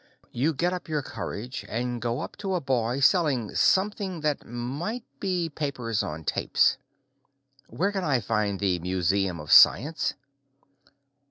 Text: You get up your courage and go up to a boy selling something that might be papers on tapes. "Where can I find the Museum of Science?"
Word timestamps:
You 0.31 0.55
get 0.55 0.73
up 0.73 0.89
your 0.89 1.03
courage 1.03 1.63
and 1.69 2.01
go 2.01 2.21
up 2.21 2.35
to 2.37 2.55
a 2.55 2.59
boy 2.59 3.01
selling 3.01 3.53
something 3.53 4.21
that 4.21 4.47
might 4.47 5.03
be 5.19 5.47
papers 5.47 6.01
on 6.01 6.23
tapes. 6.23 6.77
"Where 7.67 7.91
can 7.91 8.03
I 8.03 8.19
find 8.19 8.59
the 8.59 8.79
Museum 8.79 9.39
of 9.39 9.51
Science?" 9.51 10.15